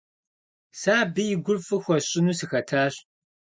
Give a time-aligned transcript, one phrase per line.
[0.79, 2.93] Сэ абы и гур фӀы хуэсщӀыну сыхэтащ.